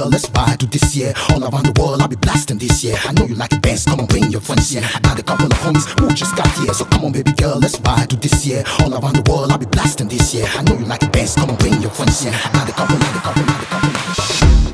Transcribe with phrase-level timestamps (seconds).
[0.00, 1.12] girl, let's buy to this year.
[1.30, 2.96] All around the world, I'll be blasting this year.
[3.04, 4.82] I know you like it best, come on, bring your friends here.
[4.82, 6.72] I got a couple of homies who just got here.
[6.72, 8.64] So come on, baby girl, let's buy to this year.
[8.80, 10.46] All around the world, I'll be blasting this year.
[10.48, 12.32] I know you like it best, come on, bring your friends here.
[12.32, 14.69] I got a couple, I got a couple, I got a couple.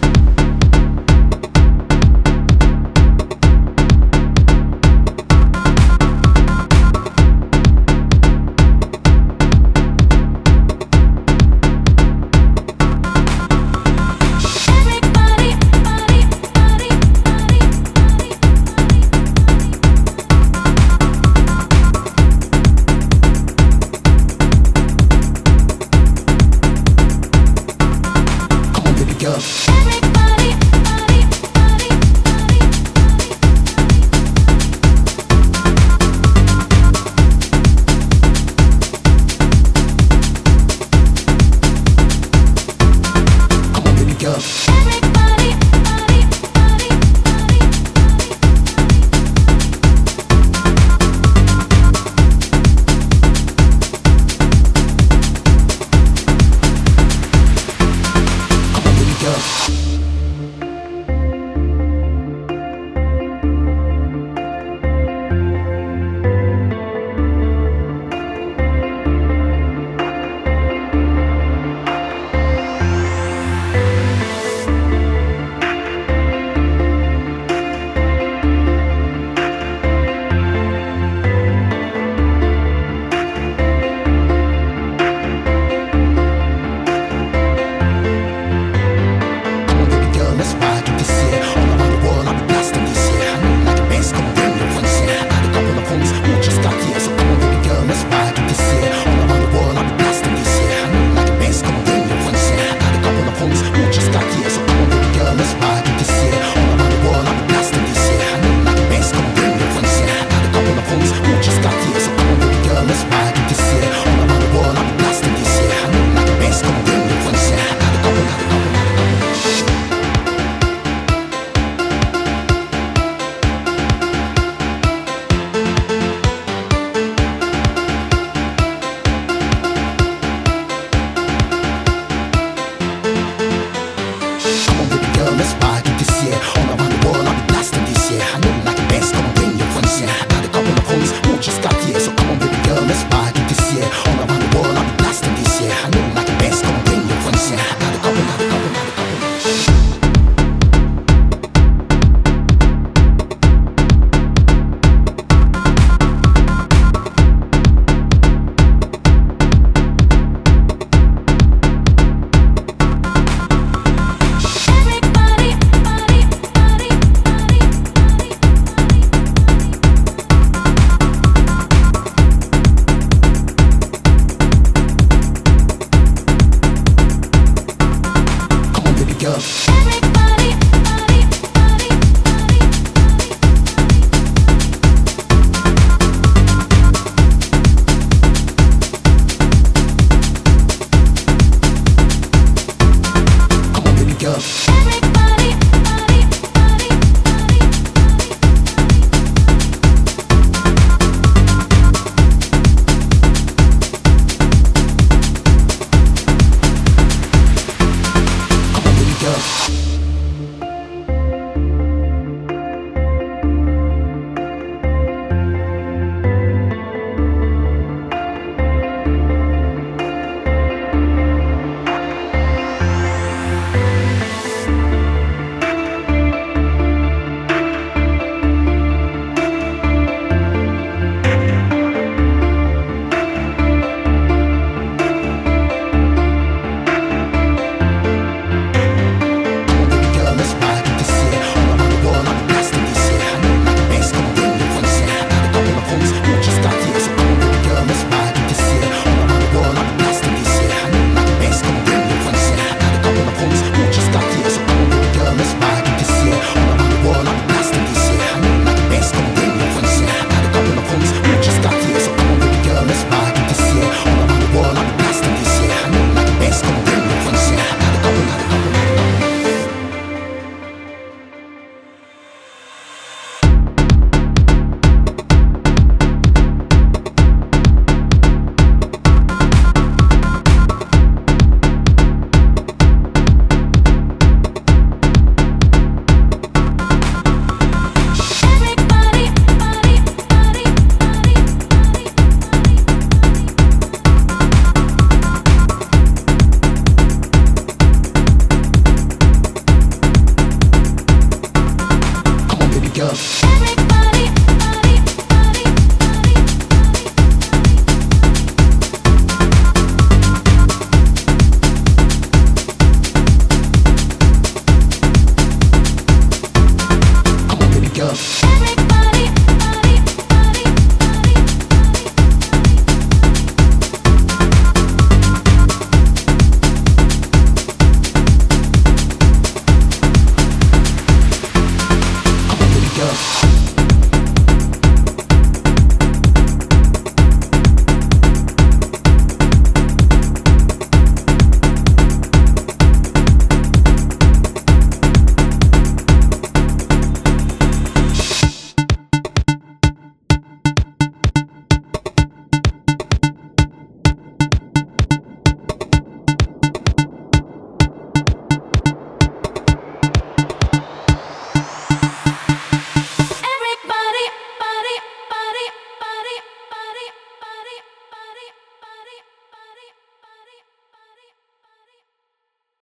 [209.46, 209.85] you